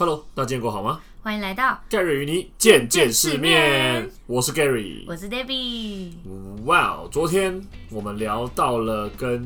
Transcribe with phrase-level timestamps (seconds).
[0.00, 1.00] Hello，大家见过好吗？
[1.24, 4.08] 欢迎来到 Gary 与你见见世面。
[4.28, 6.12] 我是 Gary，我是 Debbie。
[6.66, 9.44] 哇哦，昨天我们聊到了跟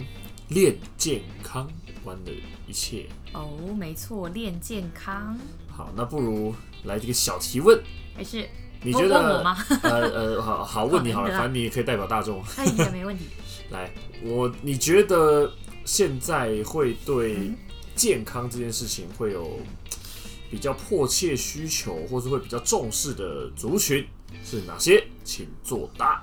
[0.48, 2.30] 练健康有关的
[2.68, 3.06] 一切。
[3.32, 3.48] 哦，
[3.78, 5.38] 没错，练健康。
[5.70, 7.82] 好，那不如来这个小提问。
[8.14, 8.46] 还是
[8.82, 9.56] 你觉得问我吗？
[9.82, 12.42] 呃呃，好好问你好了，反正你也可以代表大众。
[12.42, 13.24] 可以的，没问题。
[13.72, 13.90] 来，
[14.22, 15.50] 我你觉得
[15.86, 17.50] 现在会对
[17.96, 19.58] 健康这件事情会有
[20.52, 24.06] 比较迫切需求，或是会比较重视的族群
[24.44, 25.02] 是哪些？
[25.24, 26.22] 请作答。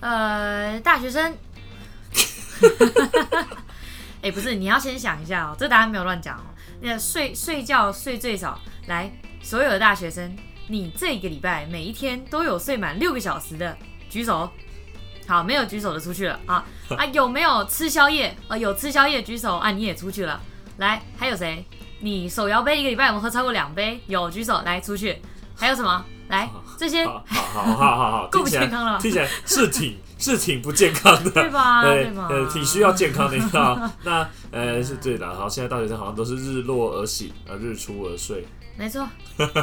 [0.00, 1.36] 呃，大学生。
[4.22, 6.44] 哎、不是，你要先想一下哦、这答案没有乱讲哦。
[6.80, 9.12] 那睡睡觉睡最少，来，
[9.42, 10.34] 所有的大学生，
[10.68, 13.76] 你这个礼拜每一天都有睡满六个小时的，
[14.08, 14.50] 举手。
[15.26, 16.64] 好，没有举手的出去了啊
[16.96, 17.04] 啊！
[17.12, 18.56] 有没有吃宵夜啊？
[18.56, 19.70] 有吃宵夜举手啊！
[19.70, 20.40] 你也出去了。
[20.78, 21.62] 来，还有谁？
[22.04, 23.98] 你手摇杯一个礼拜有没有喝超过两杯？
[24.08, 25.22] 有举手来出去。
[25.56, 26.04] 还有什么？
[26.28, 28.98] 来这些，好好好好好， 够不健康了？
[29.00, 31.82] 听起来是挺是挺不健康的， 对吧？
[31.82, 32.28] 对，对吧？
[32.28, 33.90] 呃，挺需要健康的，啊。
[34.04, 35.34] 那呃是对的。
[35.34, 38.46] 好，现在大学生好像都是日落而息，呃，日出而睡。
[38.76, 39.08] 没错。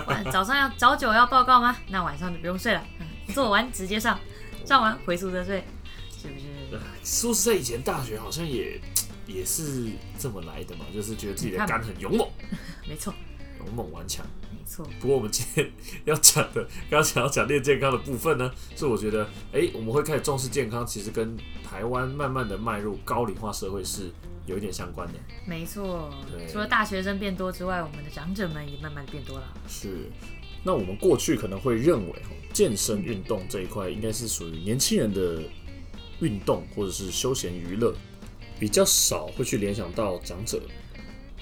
[0.08, 1.76] 晚早上要早九要报告吗？
[1.90, 2.84] 那晚上就不用睡了，
[3.36, 4.18] 做完直接上。
[4.66, 5.64] 上完回宿舍睡，
[6.20, 6.80] 是不是？
[7.04, 8.80] 说实在，以前大学好像也
[9.34, 12.28] 也是这么来的嘛，就是觉得自己的肝很勇猛，
[12.88, 13.14] 没错，
[13.60, 14.86] 勇猛顽强，没错。
[15.00, 15.72] 不过我们今天
[16.06, 24.12] 要讲的，刚刚想要讲练健康的部分呢，是我觉得，哎、欸，我们会开始重视健康，其实跟台湾慢慢的迈入高龄化社会是
[24.46, 25.14] 有一点相关的。
[25.46, 26.14] 没错，
[26.52, 29.54] 除了大学生变多之外，我们的长者们也慢慢的变多了。
[29.68, 30.10] 是。
[30.64, 32.14] 那我们过去可能会认为，
[32.54, 35.42] 健身运动这一块应该是属于年轻人的
[36.20, 37.96] 运动或者是休闲娱乐，
[38.62, 40.62] 比较少会去联想到长者。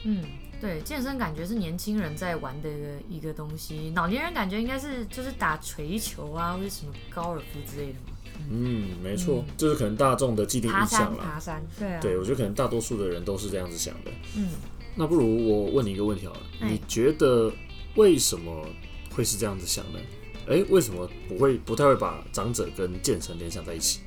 [0.06, 0.24] 嗯，
[0.62, 2.70] 对，健身感觉是年轻人在玩的
[3.10, 8.16] 一个东西，老年人感觉应该是就是打锤球啊，或者什么高尔夫之类的嘛。
[8.50, 11.22] 嗯，没错，这、嗯、是可能大众的既定印象了。
[11.22, 12.00] 爬山，对啊。
[12.00, 14.12] 对，我觉得可能大多数的人都是这样子想的。
[14.38, 14.52] 嗯，
[14.96, 17.52] 那不如我问你一个问题好了，你觉得
[17.96, 18.66] 为什么？
[19.12, 20.00] 会是这样子想呢，
[20.48, 24.00] 哎，为什么不会不太会把长者跟健身联想在一起？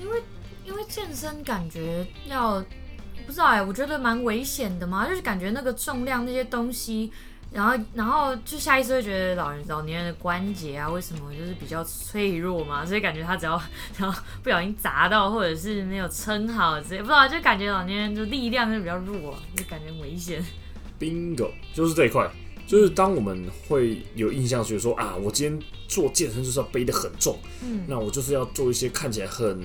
[0.00, 0.22] 因为
[0.70, 2.64] 因为健身感觉要
[3.26, 7.12] 不知道哎，我觉得蛮危险的嘛，就是感觉那个重量那些东西，
[7.52, 13.60] 然后然后就下意识会觉得老人老年人的关节啊，为什么就是比较脆弱嘛，所以感觉他只要
[13.98, 20.44] 然后不小心砸到或者是没有撑好之类，不知道就感觉老年人的力量就比较弱，就感觉危险。
[20.98, 22.30] Bingo，就是这一块。
[22.70, 29.60] 就是当我们会有印象，觉得说啊，我今天做健身就是要背得很重，嗯，那我就是要做一些看起来很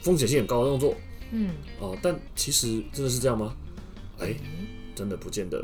[0.00, 0.94] 风险性很高的动作，
[1.30, 3.54] 嗯，哦，但其实真的是这样吗？
[4.18, 4.36] 哎、欸，
[4.94, 5.62] 真的不见得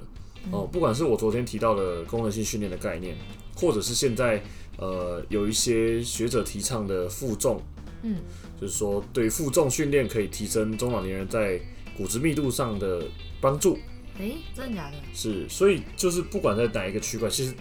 [0.50, 0.68] 哦。
[0.70, 3.16] 不管是我昨天提到的功能性训练的概念，
[3.56, 4.42] 或者是现在
[4.76, 7.62] 呃有一些学者提倡的负重，
[8.02, 8.18] 嗯，
[8.60, 11.58] 就是说对负重训练可以提升中老年人在
[11.96, 13.06] 骨质密度上的
[13.40, 13.78] 帮助。
[14.18, 14.96] 哎，真的假的？
[15.12, 17.54] 是，所以就是不管在哪一个区块，其实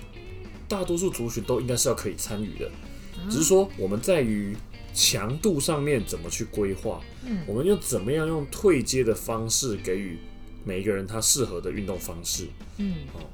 [0.68, 2.72] 大多数族群都应该是要可以参与的，
[3.18, 4.56] 嗯，只是说我们在于
[4.94, 10.20] 强度上面怎么去规划，嗯，我们用怎么样用退阶的方式给予
[10.64, 12.48] 每一个人他适合的运动方式，
[12.78, 13.26] 嗯，哦，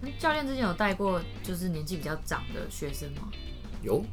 [0.00, 3.30] 那教练之前有带过就是年纪比较长的学生吗？
[3.82, 4.04] 有。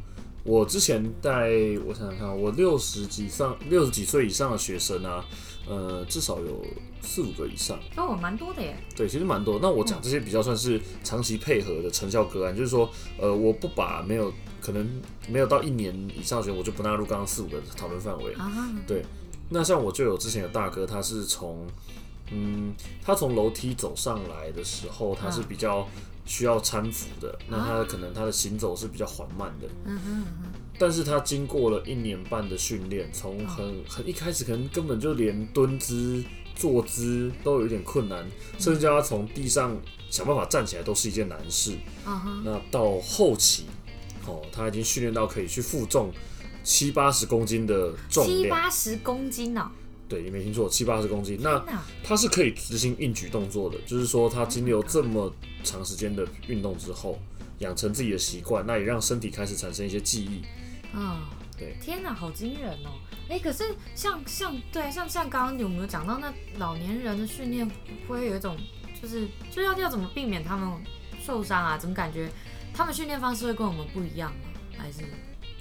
[0.50, 1.52] 我之前带，
[1.86, 5.24] 我想想看，我六十几上六十几岁以上的学生啊，
[5.68, 6.66] 呃，至少有
[7.04, 8.76] 四五个以上，哦，蛮多的耶。
[8.96, 9.60] 对，其实蛮多。
[9.62, 12.90] 那我讲这些比较算是长期配合的成效个案，嗯、就是说，
[13.20, 14.90] 呃，我不把没有可能
[15.30, 18.34] 没有到一年以上的学生，我就不纳入刚刚四五个讨论范围。
[18.34, 18.52] 啊，
[18.88, 19.06] 对。
[19.50, 21.68] 那像我就有之前有大哥，他是从，
[22.32, 22.74] 嗯，
[23.04, 25.88] 他从楼梯走上来的时候，他是比较。
[26.26, 30.24] 需要搀扶的，那他可能他的行走是比较缓慢的，嗯哼，
[30.78, 36.24] 但是他经过了一年半的训练，从很很一开始可能根本就连蹲姿、
[36.56, 38.24] 坐姿都有一点困难，
[38.60, 39.76] 甚至叫他从地上
[40.12, 41.76] 想办法站起来都是一件难事。
[42.46, 43.66] 那到后期，
[44.28, 46.14] 哦，他已经训练到可以去负重
[46.64, 49.72] 七八十公斤的重量，七八十公斤呢？
[50.10, 51.40] 对，你没听错，七八十公斤。
[51.40, 51.64] 那
[52.04, 55.32] 他是可以执行硬举动作的，就是说他经历了这么
[55.64, 57.20] 长时间的运动之后，
[57.60, 60.42] 养成自己的习惯，那也让身体开始产生一些记忆。
[60.98, 61.18] 啊、哦，
[61.56, 62.90] 对，天哪，好惊人哦！
[63.30, 67.70] 哎，可是像像对，像像刚刚你有没有讲到，那老年人的训练
[68.08, 68.58] 会有一种，
[69.00, 70.68] 就是就要要怎么避免他们
[71.24, 71.78] 受伤啊？
[71.78, 72.28] 怎么感觉
[72.74, 74.38] 他们训练方式会跟我们不一样吗？
[74.76, 75.04] 还是？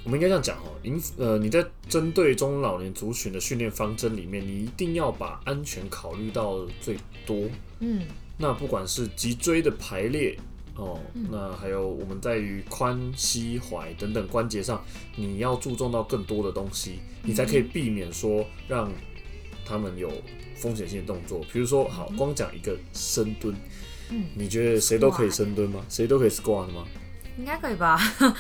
[0.09, 0.73] 我们应该这样讲哦，
[1.19, 6.97] 呃，你在针对中老年族群的训练方针里面，你一定要把安全考虑到最
[7.27, 7.47] 多。
[7.81, 8.05] 嗯，
[8.39, 10.35] 那不管是脊椎的排列
[10.77, 14.83] 哦，嗯、那还有我们在于髋、膝、踝等等关节上，
[15.15, 18.91] 你要注重到更多的东西，你才可以避免说让
[19.67, 20.11] 他们有
[20.57, 21.45] 风险性的动作。
[21.53, 23.55] 比如说，好，光讲一个深蹲，
[24.09, 25.85] 嗯，你觉得谁都可以深蹲吗？
[25.91, 26.87] 谁都可以 squat 吗？
[27.39, 27.97] 应该可以吧？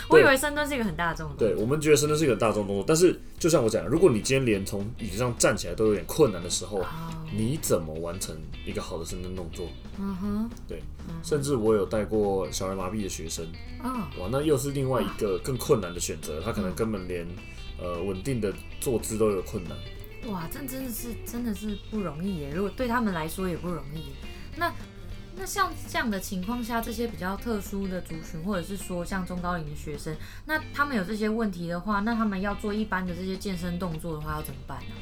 [0.08, 1.36] 我以为深蹲是一个很大的动作。
[1.38, 6.86] 对，我们觉得深蹲是一个很大众动作，但是就像我讲，如果你今天连从椅子上站起来都有点困难的时候，oh.
[7.32, 8.36] 你怎么完成
[8.66, 9.68] 一个好的深蹲动作？
[10.00, 10.78] 嗯哼，对。
[10.78, 11.28] Uh huh.
[11.28, 13.46] 甚至我有带过小儿麻痹的学生
[13.84, 13.92] ，oh.
[14.20, 17.30] 哇，那又是另外一个更困难的选择，他可能根本连、uh.
[17.80, 19.72] 呃稳定的坐姿都有困难。
[20.32, 22.50] 哇，这真的是真的是不容易耶！
[22.52, 24.10] 如果对他们来说也不容易，
[24.56, 24.72] 那。
[25.38, 30.14] 那像这样的情况下，这些比较特殊的族群，或者是说像中高龄的学生，
[30.46, 34.94] 那他们有这些问题的话，那他们要做一般的这些健身动作的话，要怎么办呢？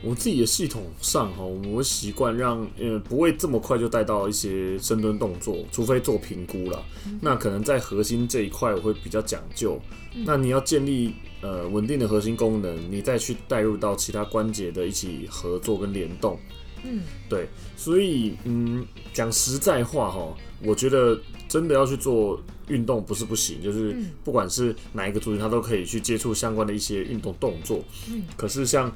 [0.00, 6.84] 我自己的系统上哈，我们会习惯让呃不会这么快就带到一些深蹲动作，除非做评估了。
[7.04, 9.80] 嗯、那可能在核心这一块我会比较讲究。
[10.14, 16.38] 嗯、那你要建立呃稳定的核心功能，你再去带入到其他关节的一起合作跟联动。
[16.84, 27.82] 嗯，对，所以嗯，讲实在话哈，我觉得真的要去做运动不是不行，就是不管是哪一个族群，他都可以去接触相关的一些运动动作。
[28.10, 28.92] 嗯，可是像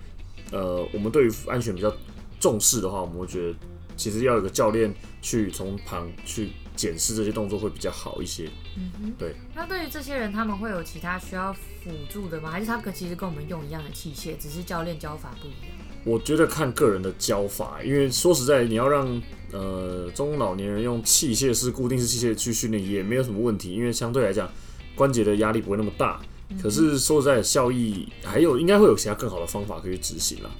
[0.51, 1.95] 呃，我们对于安全比较
[2.39, 3.59] 重视的话，我们会觉得
[3.97, 8.49] 其实要有个教练去从旁去检视这些动作会比较好一些。
[8.77, 9.35] 嗯哼，对。
[9.55, 12.51] 那对于这些人，他们会有其他需要辅助的吗？
[12.51, 15.71] 还是他可其实跟我们用一样的器械，只是教练教法不一样？
[16.05, 19.23] 我觉得看个人的教法，因为说实在，你要让
[19.53, 24.51] 呃中老年人用器械式、固定式器械去训练，也没有什么问题，因为相对来讲，
[24.97, 26.21] 关节的压力不会那么大。
[26.61, 30.51] 可是说实在的，效益还有应该会有其他更好的方法可以执行啦。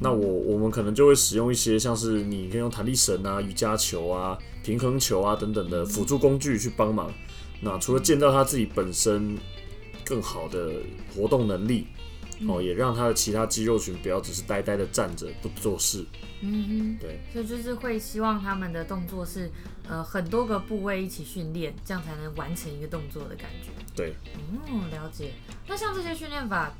[0.00, 7.10] 那我我们可能就会使用一些像是你可以用弹力绳啊、瑜伽球啊、平衡球啊等等的辅助工具去帮忙。
[7.60, 9.38] 那除了建造他自己本身
[10.04, 10.72] 更好的
[11.14, 11.86] 活动能力。
[12.48, 16.04] 哦，也让他的其他肌肉群不要只是呆呆的站着不做事。
[16.40, 19.50] 嗯哼，对，所以就是会希望他们的动作是
[19.86, 23.68] 呃很多个部位一起训练，这样才能完成一个动作的感觉。
[23.94, 24.14] 对，
[24.68, 25.32] 嗯，了解。
[25.68, 26.72] 那像这些训练法，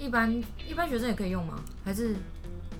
[0.00, 1.62] 一般一般学生也可以用吗？
[1.84, 2.16] 还是？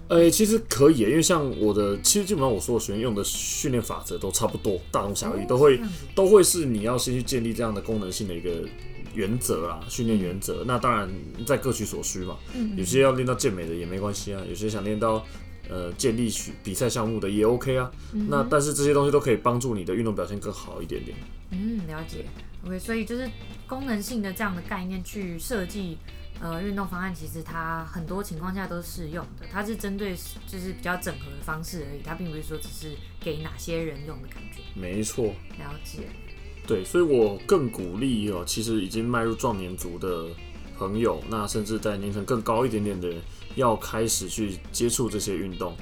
[0.09, 5.81] 呃、欸，其实可以，因为像我的，其实基本上我所有学员用的训练法则都差不多，大同小异，都会
[6.15, 8.69] 都会是你要先去建立这样的功能性的一个。
[9.17, 11.11] 原则啦，训练原则，那当然
[11.47, 12.37] 在各取所需嘛。
[12.55, 15.25] 嗯有些要练到健美的也没关系啊，有些想练到
[15.71, 16.31] 呃健力
[16.63, 17.91] 比赛项目的也 OK 啊。
[18.13, 21.17] 那但是这些东西都可以帮助你的运动表现更好一点点。
[21.51, 22.27] 嗯，了解。
[22.65, 23.29] OK，所以就是
[23.67, 25.97] 功能性的这样的概念去设计
[26.41, 29.47] 呃运动方案，其实它很多情况下都是适用的。
[29.51, 30.15] 它是针对
[30.47, 34.61] 就是比较整合的方式而已，它并不是说只是给哪些人用的感觉。
[34.75, 35.27] 没错。
[35.59, 36.09] 了解。
[36.67, 40.27] 对，所以我更鼓励哦，其实已经迈入壮年族的
[40.77, 43.21] 朋友，那甚至在年龄更高一点点的人，
[43.55, 45.77] 要开始去接触这些运动。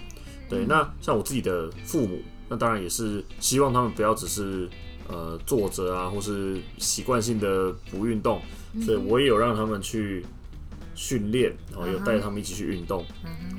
[0.49, 4.69] 对，那像我自己的父母，那当然也是希望他们不要只是
[5.09, 8.41] 呃坐着啊，或是习惯性的不运动，
[8.85, 10.25] 所以我也有让他们去。
[10.97, 13.05] 训练，然后有带他们一起去运动，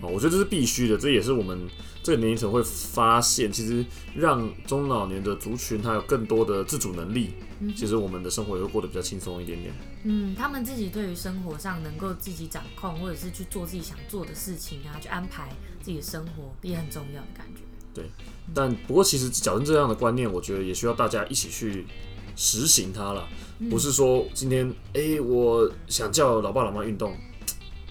[0.01, 0.07] 哦、uh.
[0.07, 1.59] 我觉得这是必须的，这也是我们
[2.05, 3.83] 这个年龄层会发现，其实
[4.15, 9.73] 让中老年的族群他有更多的自主能力，嗯、其实我们的生活也会过得比较轻松一点点。
[10.03, 15.49] 嗯，他们自己对于生活上能够自己掌控，或者是去做自己想做的事情啊，去安排
[15.81, 17.61] 自己的生活也很重要的感觉。
[17.91, 18.05] 对，
[18.53, 21.87] 但不过其实矫正这样的观念，我觉得也需要大家一起去
[22.35, 23.27] 实行它了。
[23.67, 27.17] 不是说今天哎、欸，我想叫老爸老妈运动，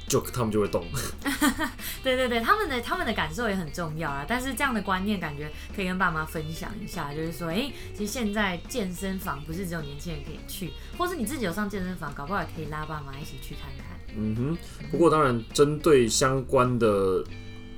[0.06, 0.84] 就他们就会动。
[2.02, 4.25] 对对对，他们的他们的感受也很重要啊。
[4.26, 13.99] 但是这样的观念，感觉可以跟爸妈分享一下，就是说，哎、欸，其实现在健身房不是只有年轻人可以去，或是你自己有上健身房，搞不好也可以拉爸妈一起去看看。
[14.16, 14.58] 嗯哼。
[14.90, 17.25] 不过当然，针对相关的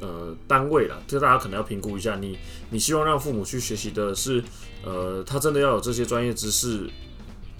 [0.01, 2.39] 呃单位啦，这个大家可能要评估一下，你
[2.71, 4.43] 你希望让父母去学习的是，
[4.85, 6.91] 呃，他真的要有这些专业知识。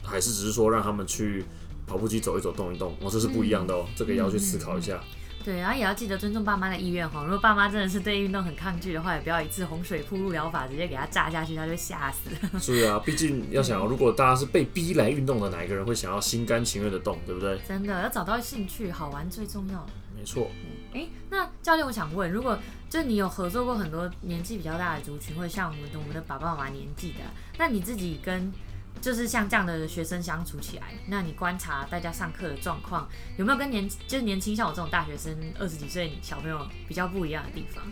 [0.09, 1.45] 还是只是说让他们去
[1.87, 5.01] 跑步机走一走、动一动，哦，这是不一样的哦，嗯、这个也要去思考一下。
[5.45, 7.23] 对，然后也要记得尊重爸妈的意愿哈。
[7.23, 12.59] 如果爸妈真的是对运动很抗拒的话，也不要一次洪水铺路疗法直接给他炸下去，他就吓死了。
[12.59, 17.57] 是啊， 毕竟要想，如果大家是被逼来运动的，哪一个人会想要心甘情愿的动，对不对？
[17.69, 19.87] 真的要找到兴趣，好玩最重要。
[20.17, 20.51] 没错。
[20.93, 22.59] 哎、欸，那教练，我想问，如果
[22.91, 27.19] 就你有合作过很多年纪比较大的族群，或者像我们的我们的爸爸妈妈年纪的，
[27.57, 28.53] 那你自己跟
[29.01, 37.85] 就是像这样的学生相处起来，那你观察大家上课的状况，有没有跟年就是年轻像我这种大学生二十几岁小朋友比较不一样的地方？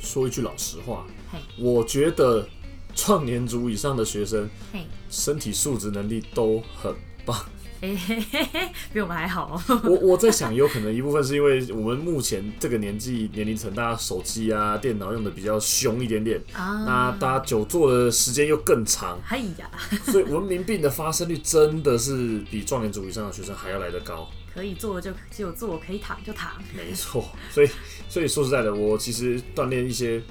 [0.00, 2.48] 说一句老实话，嘿我觉得
[2.94, 6.92] 壮年组以上的学生，嘿身体素质能力都很
[7.24, 7.38] 棒。
[7.82, 9.60] 嘿嘿嘿嘿，比我们还好。
[9.82, 19.68] 我我在想，有可能一部分是因为我们目前这个年纪年龄层，大家手机啊、电脑用的比较凶一点点，啊那大家久坐的时间又更长，哎呀，
[20.04, 24.30] 所以文明病的发生率真的是比壮年组以上的学生还要来得高。
[24.54, 26.52] 可以坐就就坐，可以躺就躺。
[26.76, 27.70] 没错，所以
[28.08, 30.22] 所以说实在的，我其实锻炼一些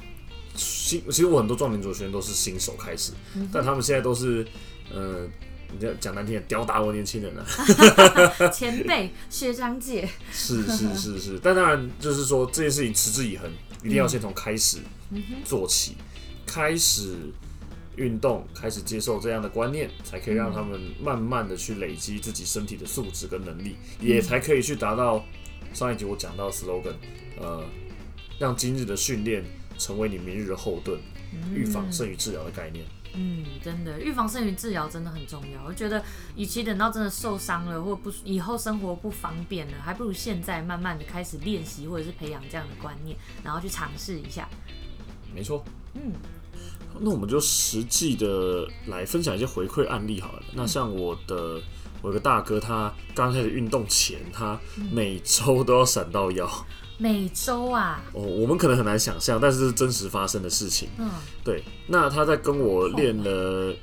[0.55, 4.47] 新，其实我很多壮年组的学生都是新手开始，嗯、但他们现在都是，
[4.93, 5.27] 呃，
[5.79, 7.45] 你讲难听点，吊打我年轻人了。
[8.51, 13.49] 前辈学长姐，是是是是，但当然就是说这件事情持之以恒，
[13.83, 14.79] 一定要先从开始
[15.43, 15.95] 做起，
[16.45, 17.15] 开始。
[17.97, 25.23] 运动开始接受这样的观念，才可以让他们慢慢的去累积自己身体的素质跟能力，嗯、也才可以去达到
[25.73, 26.93] 上一集我讲到的 slogan，
[27.37, 27.61] 呃，
[28.39, 29.43] 让今日的训练
[29.77, 30.97] 成为你明日的后盾，
[31.53, 32.85] 预防胜于治疗的概念。
[33.13, 35.63] 嗯，真的，预防胜于治疗真的很重要。
[35.65, 36.03] 我觉得，
[36.35, 44.47] 与其等到真的受伤了，或不以后生活不方便了，还不如现在慢慢的开始练习，或者是培养这样的观念，然后去尝试一下。
[45.35, 45.63] 没错。
[45.95, 46.13] 嗯。
[46.99, 50.43] 那我们就实际的来分享一些回馈案例好了。
[50.53, 51.61] 那像我的，
[52.01, 54.59] 我有个大哥，他刚开始运动前，他
[54.91, 56.45] 每周都要闪到腰。
[57.01, 57.99] 每周啊？
[58.13, 60.87] 哦，我们可能很难想象，但是这是真实发生的事情。
[60.99, 61.09] 嗯，
[61.43, 61.63] 对。
[61.87, 63.73] 那他在跟我练了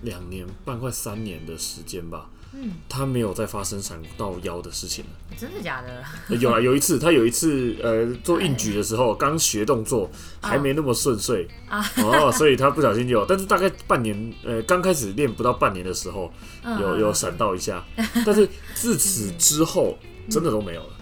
[0.00, 2.30] 两年半，快三年的时间吧。
[2.54, 5.10] 嗯，他没有再发生闪到腰的事情了。
[5.36, 6.34] 真的假的？
[6.36, 16.32] 有啊， 有一次，他有一次，呃，做硬举的时候，刚学动作，还没那么顺遂啊，哦，所以他不小心就有，但是大概半年，呃，刚开始练不到半年的时候，
[16.64, 17.84] 有有闪到一下，
[18.24, 19.96] 但是自此之后，
[20.30, 20.94] 真的都没有了。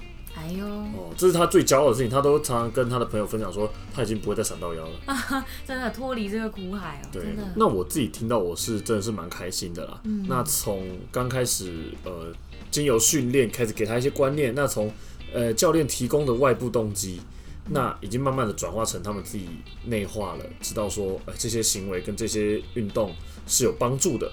[0.56, 7.08] 哦，这是他最骄傲的事情，他都常常跟他的朋友分享说，他已经不会再闪到腰了，啊、 真的脱离这个苦海哦。
[7.12, 7.22] 对，
[7.56, 10.00] 那我自己听到我是真的是蛮开心的啦。
[10.04, 12.32] 嗯、那从刚开始呃，
[12.70, 14.92] 经由训练开始给他一些观念，那从
[15.32, 17.20] 呃教练提供的外部动机，
[17.66, 19.48] 嗯、那已经慢慢的转化成他们自己
[19.86, 23.12] 内化了，知道说呃这些行为跟这些运动
[23.46, 24.30] 是有帮助的。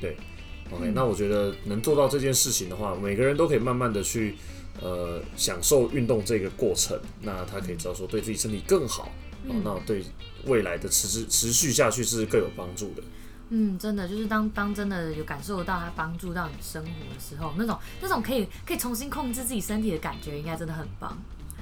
[0.00, 0.16] 对
[0.70, 4.34] ，OK，、嗯、那我觉得能做到这件事情的话，每个人都可以慢慢的去。
[4.80, 9.10] 呃，享受运动这个过程，那他可以知道说对自己身体更好，
[9.44, 10.04] 嗯哦、那对
[10.46, 13.02] 未来的持续持续下去是更有帮助的。
[13.50, 21.16] 嗯，真的就是当当真的有感受到它帮助到你生活的时候，那种那种可以可以重新控制自己身体的感觉，应该真的很棒。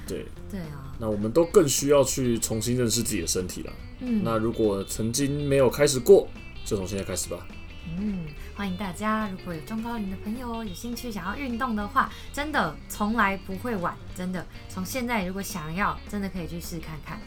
[0.05, 3.73] 对对啊，那我们都更需要去重新认识自己的身体了。
[4.01, 6.27] 嗯，那如果曾经没有开始过，
[6.65, 7.45] 就从现在开始吧。
[7.95, 17.19] 嗯，欢迎大家，如果有中高龄的朋友有兴趣想要运动的话，真的从来不会晚，真的从现在如果想要，真的可以去试看看。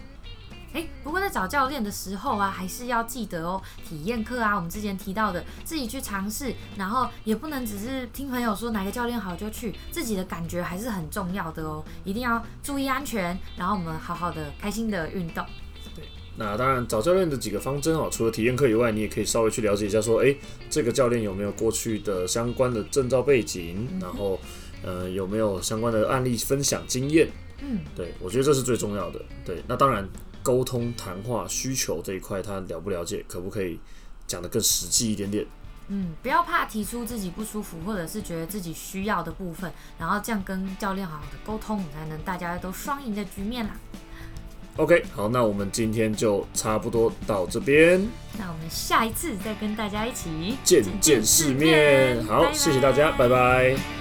[0.74, 15.44] 诶，不过在找教练的时候啊，还是要记得哦，体验课啊，我们之前提到的，自己去尝试，然后也不能只是听朋友说哪个教练好就去，自己的感觉还是很重要的哦，一定要注意安全，然后我们好好的、开心的运动。
[15.96, 16.08] 对
[16.40, 20.34] 那当然，找教练的几个方针哦，除了体验课以外，你也可以稍微去了解一下，说，诶，
[20.70, 24.40] 这个教练有没有过去的相关的证照背景，然后，
[24.82, 27.28] 呃，有没有相关的案例分享经验？
[27.60, 29.20] 嗯，对，我觉得这是最重要的。
[29.44, 30.08] 对，那当然，
[30.42, 33.78] 沟通谈话需求这一块，他了不了解，可不可以
[34.26, 35.44] 讲得更实际一点点？
[35.88, 43.76] 嗯，不要怕提出自己不舒服，或者是觉得自己需要的部分，然后这样跟教练好好的沟通，才能大家都双赢的局面啦。
[44.80, 48.00] OK，好，那我们今天就差不多到这边。
[48.38, 52.24] 那我们下一次再跟大家一起见见世面。
[52.24, 53.99] 好，拜拜谢谢大家，拜拜。